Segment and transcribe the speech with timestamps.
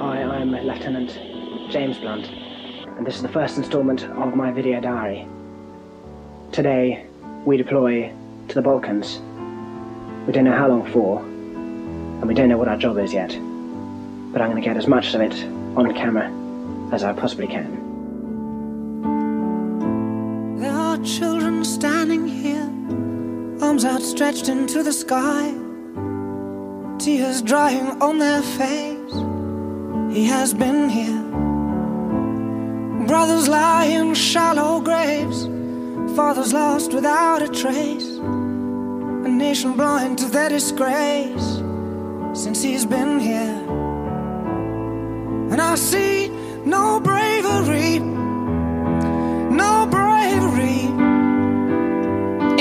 [0.00, 1.18] Hi, I'm Lieutenant
[1.72, 5.26] James Blunt, and this is the first installment of my video diary.
[6.52, 7.04] Today,
[7.44, 8.12] we deploy
[8.46, 9.18] to the Balkans.
[10.24, 13.30] We don't know how long for, and we don't know what our job is yet.
[13.30, 15.34] But I'm going to get as much of it
[15.76, 16.30] on camera
[16.92, 17.68] as I possibly can.
[20.60, 22.70] There are children standing here,
[23.60, 25.52] arms outstretched into the sky,
[27.00, 28.87] tears drying on their face.
[30.18, 31.22] He has been here.
[33.06, 35.46] Brothers lie in shallow graves,
[36.16, 38.08] fathers lost without a trace,
[39.28, 41.62] a nation blind to their disgrace
[42.34, 43.62] since he's been here.
[45.52, 46.30] And I see
[46.64, 48.00] no bravery,
[49.62, 50.82] no bravery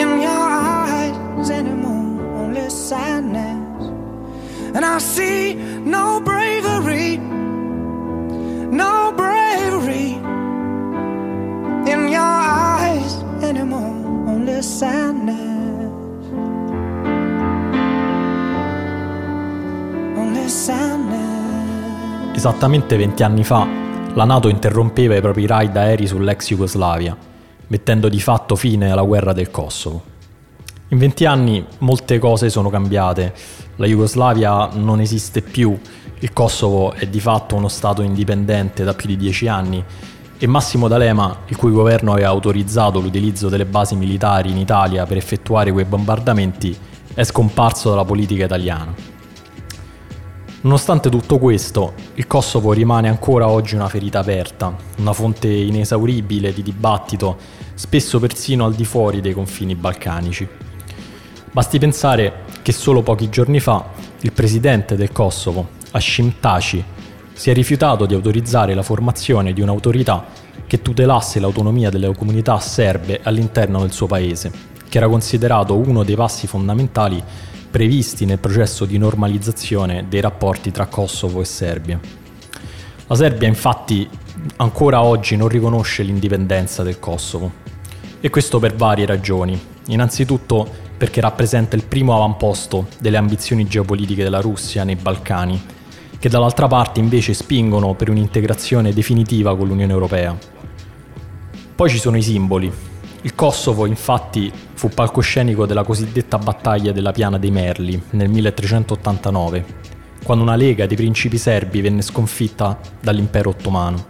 [0.02, 0.44] in your
[0.78, 3.88] eyes anymore, only sadness.
[4.76, 7.18] And I see no bravery,
[22.48, 23.68] Esattamente 20 anni fa,
[24.14, 27.16] la Nato interrompeva i propri raid aerei sull'ex Jugoslavia,
[27.68, 30.02] mettendo di fatto fine alla guerra del Kosovo.
[30.88, 33.34] In 20 anni molte cose sono cambiate,
[33.76, 35.78] la Jugoslavia non esiste più,
[36.20, 39.84] il Kosovo è di fatto uno Stato indipendente da più di 10 anni
[40.38, 45.18] e Massimo D'Alema, il cui governo aveva autorizzato l'utilizzo delle basi militari in Italia per
[45.18, 46.74] effettuare quei bombardamenti,
[47.14, 49.17] è scomparso dalla politica italiana.
[50.68, 56.62] Nonostante tutto questo, il Kosovo rimane ancora oggi una ferita aperta, una fonte inesauribile di
[56.62, 57.38] dibattito,
[57.74, 60.46] spesso persino al di fuori dei confini balcanici.
[61.54, 66.84] Basti pensare che solo pochi giorni fa il presidente del Kosovo, Hashim Taci,
[67.32, 70.26] si è rifiutato di autorizzare la formazione di un'autorità
[70.68, 74.52] che tutelasse l'autonomia delle comunità serbe all'interno del suo paese,
[74.90, 77.24] che era considerato uno dei passi fondamentali
[77.78, 82.00] previsti nel processo di normalizzazione dei rapporti tra Kosovo e Serbia.
[83.06, 84.10] La Serbia infatti
[84.56, 87.52] ancora oggi non riconosce l'indipendenza del Kosovo
[88.20, 89.62] e questo per varie ragioni.
[89.90, 90.68] Innanzitutto
[90.98, 95.62] perché rappresenta il primo avamposto delle ambizioni geopolitiche della Russia nei Balcani,
[96.18, 100.36] che dall'altra parte invece spingono per un'integrazione definitiva con l'Unione Europea.
[101.76, 102.74] Poi ci sono i simboli.
[103.28, 109.66] Il Kosovo infatti fu palcoscenico della cosiddetta battaglia della Piana dei Merli nel 1389,
[110.24, 114.06] quando una lega di principi serbi venne sconfitta dall'impero ottomano.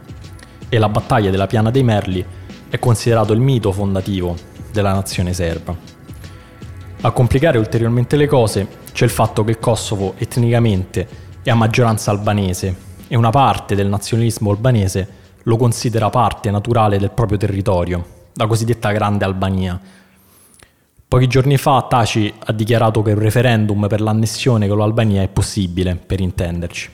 [0.70, 2.24] E la battaglia della Piana dei Merli
[2.70, 4.36] è considerato il mito fondativo
[4.72, 5.76] della nazione serba.
[7.02, 11.08] A complicare ulteriormente le cose c'è il fatto che il Kosovo etnicamente
[11.42, 12.76] è a maggioranza albanese
[13.08, 15.10] e una parte del nazionalismo albanese
[15.42, 19.80] lo considera parte naturale del proprio territorio, la cosiddetta Grande Albania.
[21.08, 25.96] Pochi giorni fa Taci ha dichiarato che un referendum per l'annessione con l'Albania è possibile,
[25.96, 26.90] per intenderci.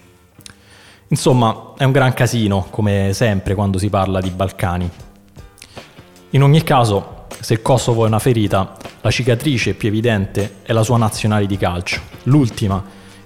[1.09, 4.90] Insomma, è un gran casino, come sempre quando si parla di Balcani.
[6.30, 10.84] In ogni caso, se il Kosovo è una ferita, la cicatrice più evidente è la
[10.84, 12.81] sua nazionale di calcio, l'ultima,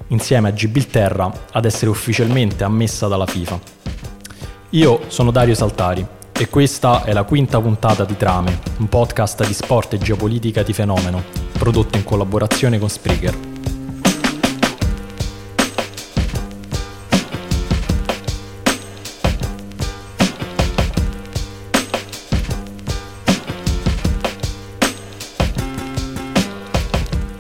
[0.08, 3.60] insieme a Gibilterra, ad essere ufficialmente ammessa dalla FIFA.
[4.72, 9.54] Io sono Dario Saltari e questa è la quinta puntata di Trame, un podcast di
[9.54, 11.24] sport e geopolitica di fenomeno,
[11.58, 13.38] prodotto in collaborazione con Spreaker.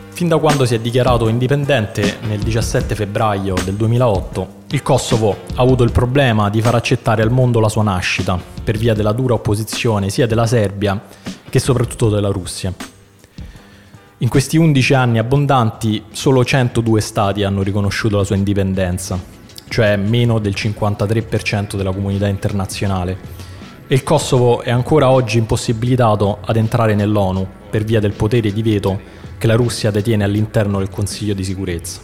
[0.10, 5.62] Fin da quando si è dichiarato indipendente nel 17 febbraio del 2008, il Kosovo ha
[5.62, 9.34] avuto il problema di far accettare al mondo la sua nascita, per via della dura
[9.34, 11.02] opposizione sia della Serbia
[11.50, 12.74] che soprattutto della Russia.
[14.18, 19.18] In questi 11 anni abbondanti, solo 102 stati hanno riconosciuto la sua indipendenza,
[19.70, 23.18] cioè meno del 53% della comunità internazionale.
[23.88, 28.64] E il Kosovo è ancora oggi impossibilitato ad entrare nell'ONU per via del potere di
[28.64, 29.00] veto
[29.38, 32.02] che la Russia detiene all'interno del Consiglio di sicurezza.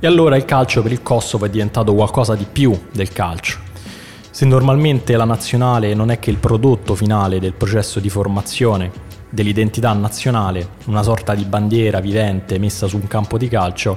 [0.00, 3.65] E allora il calcio per il Kosovo è diventato qualcosa di più del calcio.
[4.36, 8.90] Se normalmente la nazionale non è che il prodotto finale del processo di formazione
[9.30, 13.96] dell'identità nazionale, una sorta di bandiera vivente messa su un campo di calcio,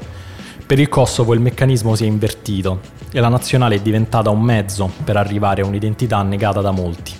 [0.65, 2.79] per il Kosovo il meccanismo si è invertito
[3.11, 7.11] e la nazionale è diventata un mezzo per arrivare a un'identità negata da molti.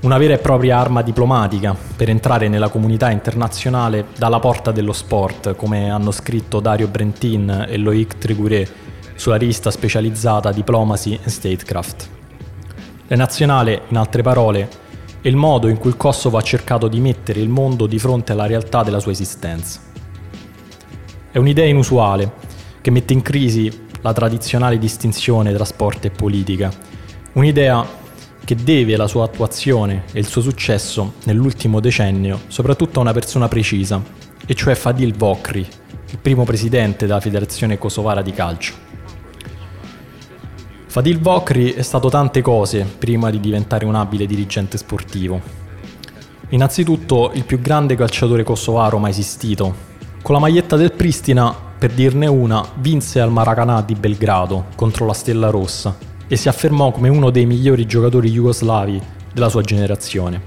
[0.00, 5.54] Una vera e propria arma diplomatica per entrare nella comunità internazionale dalla porta dello sport,
[5.54, 8.86] come hanno scritto Dario Brentin e Loïc Trigouret
[9.18, 12.08] sulla rivista specializzata Diplomacy and Statecraft.
[13.08, 14.68] La nazionale, in altre parole,
[15.20, 18.30] è il modo in cui il Kosovo ha cercato di mettere il mondo di fronte
[18.30, 19.80] alla realtà della sua esistenza.
[21.32, 22.30] È un'idea inusuale
[22.80, 26.70] che mette in crisi la tradizionale distinzione tra sport e politica,
[27.32, 27.84] un'idea
[28.44, 33.48] che deve la sua attuazione e il suo successo nell'ultimo decennio soprattutto a una persona
[33.48, 34.00] precisa,
[34.46, 35.66] e cioè Fadil Vokri,
[36.10, 38.87] il primo presidente della Federazione Kosovara di Calcio.
[40.98, 45.40] Fadil Vokri è stato tante cose prima di diventare un abile dirigente sportivo.
[46.48, 49.72] Innanzitutto il più grande calciatore kosovaro mai esistito.
[50.20, 55.12] Con la maglietta del Pristina, per dirne una, vinse al Maracanã di Belgrado contro la
[55.12, 55.96] Stella Rossa
[56.26, 59.00] e si affermò come uno dei migliori giocatori jugoslavi
[59.32, 60.42] della sua generazione.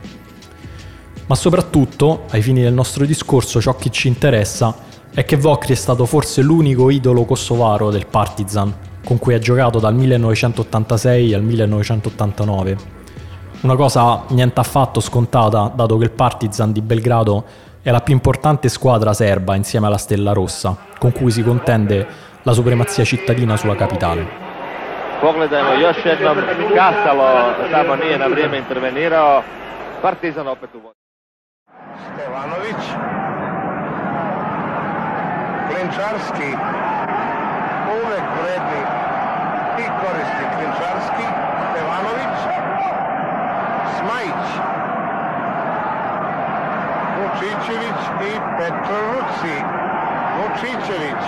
[1.27, 4.75] Ma soprattutto, ai fini del nostro discorso, ciò che ci interessa
[5.13, 9.79] è che Vokri è stato forse l'unico idolo kosovaro del Partizan con cui ha giocato
[9.79, 12.77] dal 1986 al 1989.
[13.61, 17.45] Una cosa niente affatto scontata, dato che il Partizan di Belgrado
[17.81, 22.07] è la più importante squadra serba insieme alla Stella Rossa, con cui si contende
[22.43, 24.49] la supremazia cittadina sulla capitale.
[25.21, 26.37] Pogledajmo još jednom
[26.75, 29.43] Kastalo tamo nije na vrijeme intervenirao.
[30.01, 30.69] Partizan opet.
[32.05, 32.83] Stevanović.
[35.69, 36.49] Klinčarski
[37.91, 38.81] uvek vredni
[39.83, 41.27] i koristi Klinčarski,
[41.69, 42.37] Stevanović,
[43.97, 44.47] Smajić,
[47.17, 48.01] Vučićević
[48.31, 49.55] i Petruci,
[50.37, 51.23] Vučićević,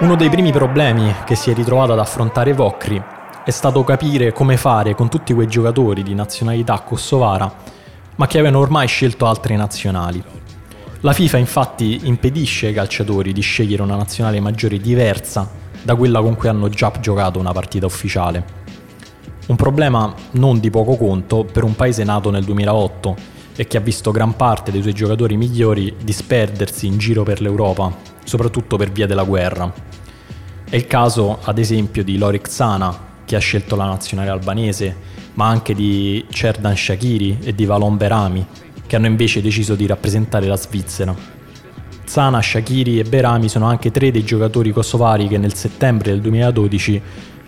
[0.00, 3.00] Uno dei primi problemi che si è ritrovato ad affrontare Vokri
[3.44, 7.54] è stato capire come fare con tutti quei giocatori di nazionalità kosovara,
[8.16, 10.24] ma che avevano ormai scelto altre nazionali.
[11.00, 15.46] La FIFA infatti impedisce ai calciatori di scegliere una nazionale maggiore diversa
[15.82, 18.42] da quella con cui hanno già giocato una partita ufficiale.
[19.48, 23.16] Un problema non di poco conto per un paese nato nel 2008
[23.54, 28.09] e che ha visto gran parte dei suoi giocatori migliori disperdersi in giro per l'Europa,
[28.24, 29.72] soprattutto per via della guerra.
[30.68, 34.96] È il caso, ad esempio, di Lorik Zana, che ha scelto la nazionale albanese,
[35.34, 38.46] ma anche di Cerdan Shakiri e di Valon Berami,
[38.86, 41.14] che hanno invece deciso di rappresentare la Svizzera.
[42.04, 47.02] Zana, Shakiri e Berami sono anche tre dei giocatori kosovari che nel settembre del 2012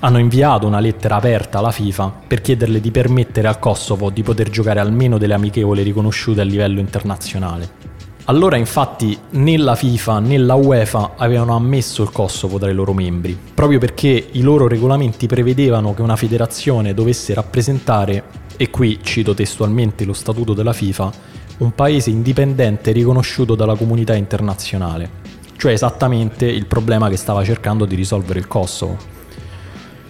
[0.04, 4.50] hanno inviato una lettera aperta alla FIFA per chiederle di permettere al Kosovo di poter
[4.50, 7.91] giocare almeno delle amichevoli riconosciute a livello internazionale.
[8.26, 12.92] Allora infatti né la FIFA né la UEFA avevano ammesso il Kosovo tra i loro
[12.92, 18.22] membri, proprio perché i loro regolamenti prevedevano che una federazione dovesse rappresentare,
[18.56, 21.12] e qui cito testualmente lo statuto della FIFA,
[21.58, 25.10] un paese indipendente riconosciuto dalla comunità internazionale,
[25.56, 28.96] cioè esattamente il problema che stava cercando di risolvere il Kosovo.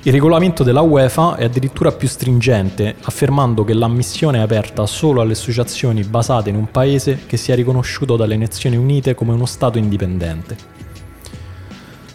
[0.05, 5.35] Il regolamento della UEFA è addirittura più stringente, affermando che l'ammissione è aperta solo alle
[5.35, 10.57] associazioni basate in un paese che sia riconosciuto dalle Nazioni Unite come uno Stato indipendente.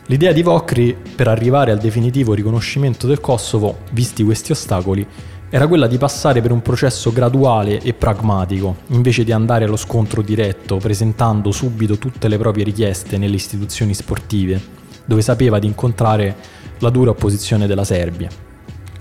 [0.07, 5.07] L'idea di Vokri per arrivare al definitivo riconoscimento del Kosovo, visti questi ostacoli,
[5.49, 10.21] era quella di passare per un processo graduale e pragmatico, invece di andare allo scontro
[10.21, 14.61] diretto, presentando subito tutte le proprie richieste nelle istituzioni sportive,
[15.05, 16.35] dove sapeva di incontrare
[16.79, 18.29] la dura opposizione della Serbia.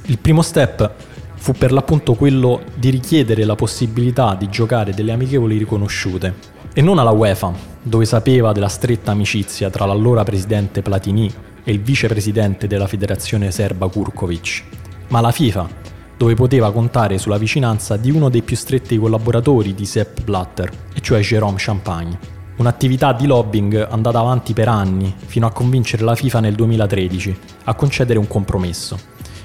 [0.06, 0.90] Il primo step
[1.34, 6.34] fu per l'appunto quello di richiedere la possibilità di giocare delle amichevoli riconosciute
[6.72, 7.52] e non alla UEFA,
[7.82, 13.88] dove sapeva della stretta amicizia tra l'allora presidente Platini e il vicepresidente della federazione serba
[13.88, 14.62] Kurkovic,
[15.08, 15.68] ma alla FIFA,
[16.16, 21.00] dove poteva contare sulla vicinanza di uno dei più stretti collaboratori di Sepp Blatter, e
[21.00, 22.35] cioè Jérôme Champagne.
[22.58, 27.74] Un'attività di lobbying andata avanti per anni, fino a convincere la FIFA nel 2013 a
[27.74, 28.98] concedere un compromesso,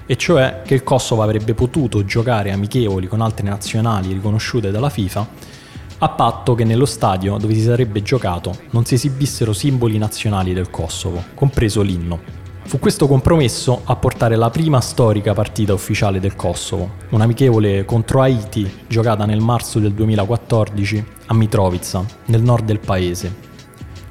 [0.05, 5.27] e cioè che il Kosovo avrebbe potuto giocare amichevoli con altre nazionali riconosciute dalla FIFA,
[5.97, 10.69] a patto che nello stadio dove si sarebbe giocato non si esibissero simboli nazionali del
[10.69, 12.39] Kosovo, compreso l'inno.
[12.63, 18.83] Fu questo compromesso a portare la prima storica partita ufficiale del Kosovo, un'amichevole contro Haiti
[18.87, 23.33] giocata nel marzo del 2014 a Mitrovica, nel nord del paese.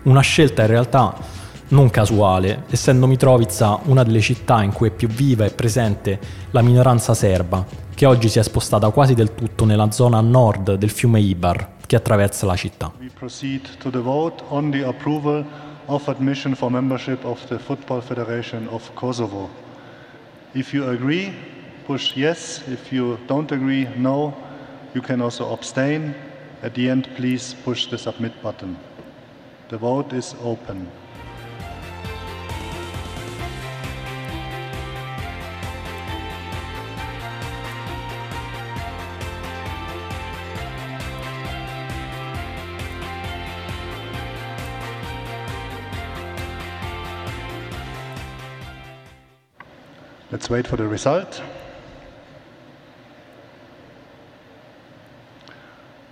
[0.04, 1.14] Una scelta in realtà
[1.68, 6.18] non casuale, essendo Mitrovica una delle città in cui è più viva e presente
[6.50, 10.88] la minoranza serba, che oggi si è spostata quasi del tutto nella zona nord del
[10.88, 12.90] fiume Ibar, che attraversa la città.
[12.98, 15.44] We proceed to the vote on the approval
[15.86, 19.50] of admission for membership of the Football Federation of Kosovo.
[20.52, 21.34] If you agree,
[21.84, 22.62] push yes.
[22.66, 24.34] If you don't agree, no.
[24.94, 26.14] You can also abstain.
[26.62, 28.76] At the end, please push the submit button.
[29.70, 30.90] The vote is open.
[50.30, 51.42] Let's wait for the result.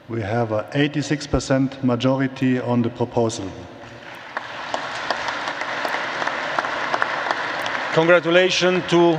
[0.09, 3.45] We have a 86% majority on the proposal.
[7.93, 9.19] Congratulations to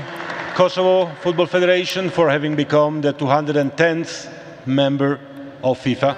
[0.55, 4.29] Kosovo Football Federation for having become the 210th
[4.65, 5.19] member
[5.61, 6.15] of FIFA.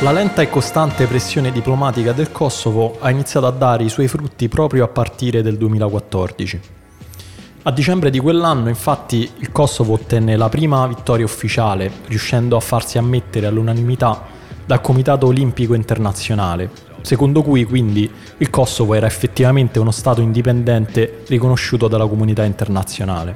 [0.00, 4.48] La lenta e costante pressione diplomatica del Kosovo ha iniziato a dare i suoi frutti
[4.48, 6.82] proprio a partire dal 2014.
[7.66, 12.98] A dicembre di quell'anno, infatti, il Kosovo ottenne la prima vittoria ufficiale, riuscendo a farsi
[12.98, 14.20] ammettere all'unanimità
[14.66, 16.68] dal Comitato Olimpico Internazionale,
[17.00, 23.34] secondo cui quindi il Kosovo era effettivamente uno Stato indipendente riconosciuto dalla comunità internazionale.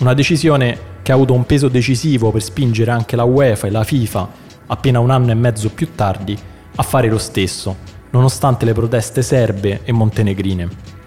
[0.00, 3.82] Una decisione che ha avuto un peso decisivo per spingere anche la UEFA e la
[3.82, 4.28] FIFA
[4.66, 6.38] appena un anno e mezzo più tardi,
[6.74, 7.76] a fare lo stesso,
[8.10, 11.00] nonostante le proteste serbe e montenegrine.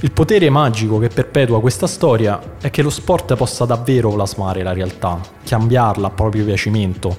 [0.00, 4.74] Il potere magico che perpetua questa storia è che lo sport possa davvero plasmare la
[4.74, 7.16] realtà, cambiarla a proprio piacimento,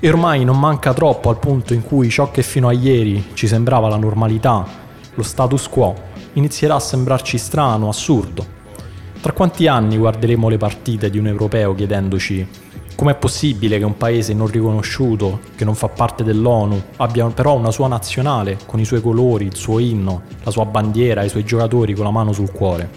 [0.00, 3.46] e ormai non manca troppo al punto in cui ciò che fino a ieri ci
[3.46, 4.66] sembrava la normalità,
[5.14, 5.94] lo status quo,
[6.32, 8.44] inizierà a sembrarci strano, assurdo.
[9.20, 12.44] Tra quanti anni guarderemo le partite di un europeo chiedendoci
[12.96, 17.70] Com'è possibile che un paese non riconosciuto, che non fa parte dell'ONU, abbia però una
[17.70, 21.92] sua nazionale, con i suoi colori, il suo inno, la sua bandiera, i suoi giocatori
[21.92, 22.88] con la mano sul cuore?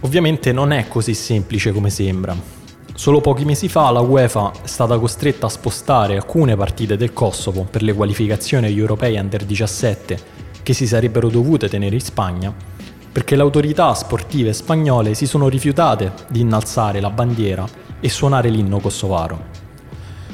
[0.00, 2.36] Ovviamente non è così semplice come sembra.
[2.96, 7.64] Solo pochi mesi fa la UEFA è stata costretta a spostare alcune partite del Kosovo
[7.70, 10.18] per le qualificazioni agli europei under 17
[10.64, 12.52] che si sarebbero dovute tenere in Spagna,
[13.12, 18.80] perché le autorità sportive spagnole si sono rifiutate di innalzare la bandiera e suonare l'inno
[18.80, 19.40] kosovaro.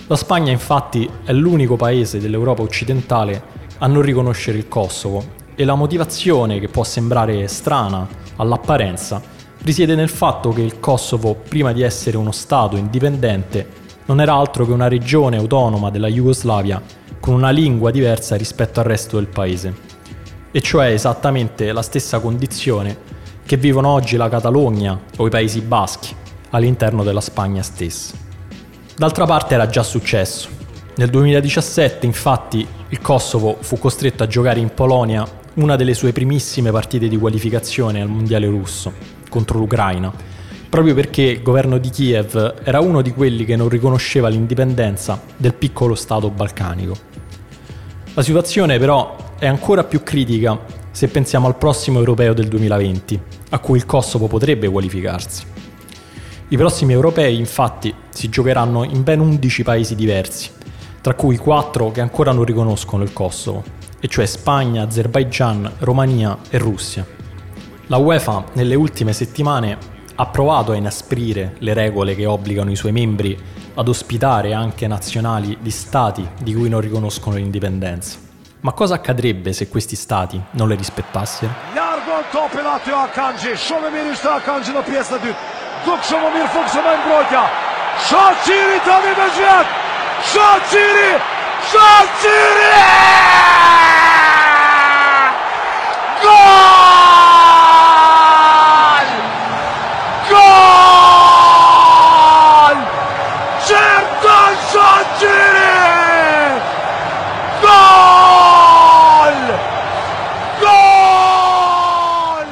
[0.09, 3.41] La Spagna infatti è l'unico paese dell'Europa occidentale
[3.79, 5.25] a non riconoscere il Kosovo
[5.55, 9.23] e la motivazione che può sembrare strana all'apparenza
[9.63, 13.69] risiede nel fatto che il Kosovo, prima di essere uno Stato indipendente,
[14.07, 16.83] non era altro che una regione autonoma della Jugoslavia
[17.21, 19.73] con una lingua diversa rispetto al resto del paese.
[20.51, 22.97] E cioè esattamente la stessa condizione
[23.47, 26.17] che vivono oggi la Catalogna o i Paesi Baschi,
[26.51, 28.15] all'interno della Spagna stessa.
[28.97, 30.49] D'altra parte era già successo.
[30.97, 36.71] Nel 2017 infatti il Kosovo fu costretto a giocare in Polonia una delle sue primissime
[36.71, 38.93] partite di qualificazione al Mondiale russo
[39.29, 40.13] contro l'Ucraina,
[40.69, 45.55] proprio perché il governo di Kiev era uno di quelli che non riconosceva l'indipendenza del
[45.55, 46.97] piccolo Stato balcanico.
[48.15, 50.59] La situazione però è ancora più critica
[50.91, 55.60] se pensiamo al prossimo europeo del 2020, a cui il Kosovo potrebbe qualificarsi.
[56.53, 60.51] I prossimi europei infatti si giocheranno in ben 11 paesi diversi,
[61.01, 63.63] tra cui 4 che ancora non riconoscono il Kosovo,
[64.01, 67.07] e cioè Spagna, Azerbaijan, Romania e Russia.
[67.87, 69.79] La UEFA nelle ultime settimane
[70.17, 73.39] ha provato a inasprire le regole che obbligano i suoi membri
[73.75, 78.19] ad ospitare anche nazionali di stati di cui non riconoscono l'indipendenza.
[78.63, 81.53] Ma cosa accadrebbe se questi stati non le rispettassero?
[81.75, 85.35] Largo topin aty Akanji, shumë mirë ishte Akanji në pjesën e
[85.87, 87.43] mirë funksionoj mbrojtja.
[88.09, 89.67] Shaqiri tani me gjat.
[90.33, 91.13] Shaqiri!
[91.71, 92.73] Shaqiri!
[96.23, 97.61] Gol!
[100.31, 101.09] Gol!
[103.67, 105.75] Çertan Shaqiri!
[107.63, 109.39] Gol!
[110.61, 112.51] Gol!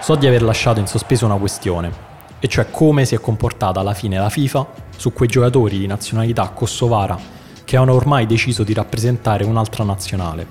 [0.00, 2.09] So di aver lasciato in sospeso una questione,
[2.40, 4.66] e cioè come si è comportata alla fine la FIFA
[4.96, 7.18] su quei giocatori di nazionalità kosovara
[7.64, 10.46] che hanno ormai deciso di rappresentare un'altra nazionale.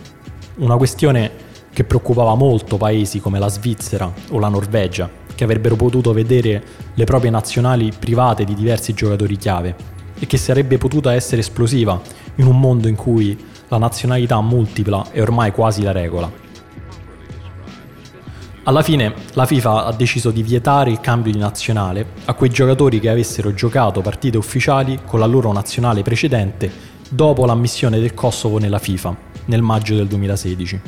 [0.58, 6.13] Una questione che preoccupava molto paesi come la Svizzera o la Norvegia, che avrebbero potuto
[6.13, 9.75] vedere le proprie nazionali private di diversi giocatori chiave,
[10.17, 12.00] e che sarebbe potuta essere esplosiva
[12.36, 16.49] in un mondo in cui la nazionalità multipla è ormai quasi la regola.
[18.70, 23.00] Alla fine la FIFA ha deciso di vietare il cambio di nazionale a quei giocatori
[23.00, 26.72] che avessero giocato partite ufficiali con la loro nazionale precedente
[27.10, 30.82] dopo l'ammissione del Kosovo nella FIFA nel maggio del 2016.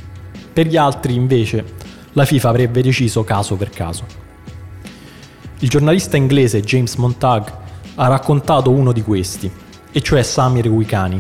[0.54, 1.74] Per gli altri invece
[2.12, 4.06] la FIFA avrebbe deciso caso per caso.
[5.58, 7.52] Il giornalista inglese James Montag
[7.96, 9.52] ha raccontato uno di questi,
[9.92, 11.20] e cioè Samir Wikani.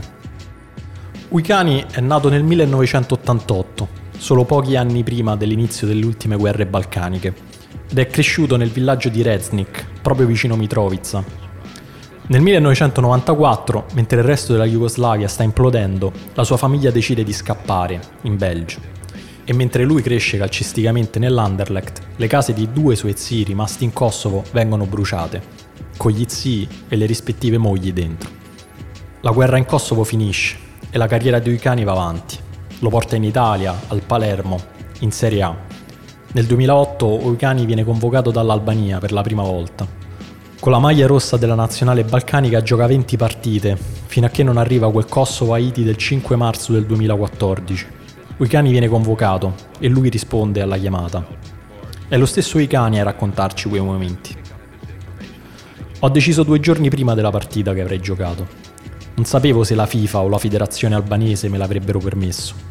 [1.30, 7.34] Wikani è nato nel 1988 solo pochi anni prima dell'inizio delle ultime guerre balcaniche,
[7.90, 11.24] ed è cresciuto nel villaggio di Reznik, proprio vicino Mitrovica.
[12.28, 18.00] Nel 1994, mentre il resto della Jugoslavia sta implodendo, la sua famiglia decide di scappare,
[18.22, 18.80] in Belgio.
[19.44, 24.44] E mentre lui cresce calcisticamente nell'Anderlecht, le case di due suoi zii rimasti in Kosovo
[24.52, 25.42] vengono bruciate,
[25.98, 28.30] con gli zii e le rispettive mogli dentro.
[29.22, 30.58] La guerra in Kosovo finisce
[30.92, 32.50] e la carriera di Uicani va avanti
[32.82, 34.60] lo porta in Italia, al Palermo,
[35.00, 35.56] in Serie A.
[36.34, 39.86] Nel 2008 Oicani viene convocato dall'Albania per la prima volta.
[40.60, 44.92] Con la maglia rossa della nazionale balcanica gioca 20 partite, fino a che non arriva
[44.92, 47.88] quel Kosovo-Haiti del 5 marzo del 2014.
[48.38, 51.24] Oicani viene convocato e lui risponde alla chiamata.
[52.08, 54.36] È lo stesso Oicani a raccontarci quei momenti.
[56.00, 58.48] Ho deciso due giorni prima della partita che avrei giocato.
[59.14, 62.70] Non sapevo se la FIFA o la federazione albanese me l'avrebbero permesso.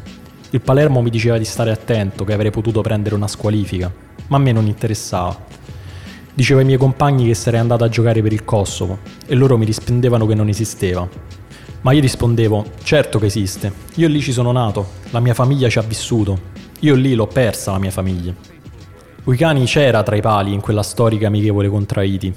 [0.53, 3.89] Il Palermo mi diceva di stare attento, che avrei potuto prendere una squalifica,
[4.27, 5.45] ma a me non interessava.
[6.33, 9.63] Dicevo ai miei compagni che sarei andato a giocare per il Kosovo e loro mi
[9.63, 11.07] rispondevano che non esisteva.
[11.83, 15.79] Ma io rispondevo, certo che esiste, io lì ci sono nato, la mia famiglia ci
[15.79, 16.37] ha vissuto,
[16.79, 18.33] io lì l'ho persa la mia famiglia.
[19.23, 22.33] Uicani c'era tra i pali in quella storica amichevole contro Haiti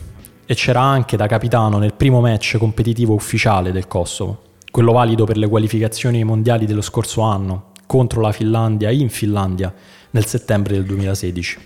[0.46, 4.40] e c'era anche da capitano nel primo match competitivo ufficiale del Kosovo,
[4.70, 9.72] quello valido per le qualificazioni mondiali dello scorso anno, contro la Finlandia in Finlandia
[10.10, 11.58] nel settembre del 2016.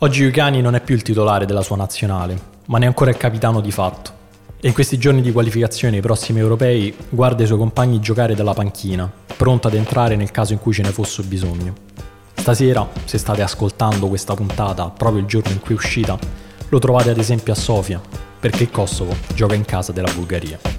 [0.00, 3.16] Oggi Ucani non è più il titolare della sua nazionale, ma ne è ancora il
[3.16, 4.12] capitano di fatto.
[4.60, 8.52] E in questi giorni di qualificazione ai prossimi europei guarda i suoi compagni giocare dalla
[8.52, 11.72] panchina, pronto ad entrare nel caso in cui ce ne fosse bisogno.
[12.34, 16.18] Stasera, se state ascoltando questa puntata proprio il giorno in cui è uscita,
[16.68, 17.98] lo trovate ad esempio a Sofia,
[18.38, 20.77] perché il Kosovo gioca in casa della Bulgaria.